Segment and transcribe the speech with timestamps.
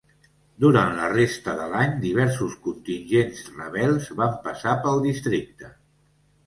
[0.63, 5.73] Durant la resta de l'any diversos contingents rebels van passar pel districte.